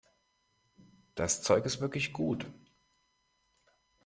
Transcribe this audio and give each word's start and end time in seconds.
Das 1.13 1.43
Zeug 1.43 1.63
ist 1.67 1.79
wirklich 1.79 2.11
gut. 2.11 2.47